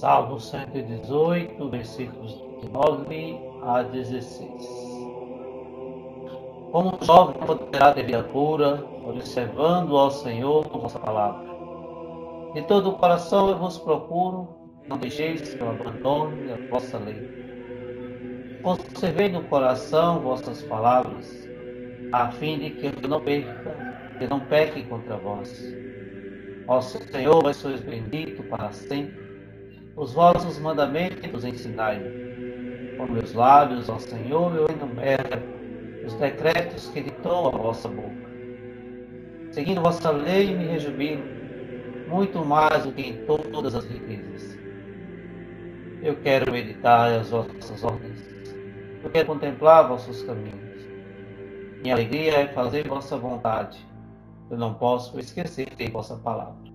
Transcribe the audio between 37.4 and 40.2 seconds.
a vossa boca. Seguindo vossa